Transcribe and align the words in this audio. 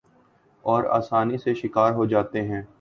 اور 0.63 0.83
آسانی 0.91 1.37
سے 1.37 1.53
شکار 1.53 1.91
ہو 1.91 2.05
جاتے 2.05 2.41
ہیں۔ 2.41 2.61